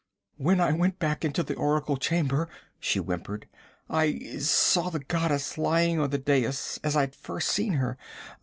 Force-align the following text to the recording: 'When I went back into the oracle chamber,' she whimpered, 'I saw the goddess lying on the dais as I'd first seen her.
'When 0.37 0.59
I 0.59 0.71
went 0.71 0.97
back 0.97 1.23
into 1.23 1.43
the 1.43 1.53
oracle 1.53 1.95
chamber,' 1.95 2.49
she 2.79 2.97
whimpered, 2.97 3.47
'I 3.87 4.37
saw 4.39 4.89
the 4.89 4.97
goddess 4.97 5.59
lying 5.59 5.99
on 5.99 6.09
the 6.09 6.17
dais 6.17 6.79
as 6.83 6.95
I'd 6.95 7.13
first 7.13 7.49
seen 7.51 7.73
her. 7.73 7.99